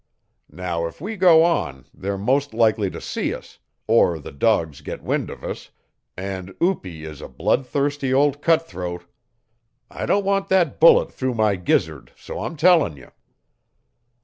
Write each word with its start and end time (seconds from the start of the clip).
Now 0.51 0.87
if 0.87 0.99
we 0.99 1.15
go 1.15 1.43
on 1.43 1.85
they're 1.93 2.17
most 2.17 2.55
likely 2.55 2.89
to 2.89 2.99
see 2.99 3.35
us, 3.35 3.59
or 3.85 4.17
their 4.17 4.31
dogs 4.31 4.81
get 4.81 5.03
wind 5.03 5.29
of 5.29 5.43
us 5.43 5.69
and 6.17 6.49
Upi 6.59 7.05
is 7.05 7.21
a 7.21 7.27
bloodthirsty 7.27 8.11
old 8.11 8.41
cutthroat. 8.41 9.03
I 9.91 10.07
don't 10.07 10.25
want 10.25 10.49
that 10.49 10.79
bullet 10.79 11.11
through 11.13 11.35
my 11.35 11.55
gizzard, 11.55 12.13
so 12.17 12.43
I'm 12.43 12.55
tellin' 12.57 12.97
you." 12.97 13.11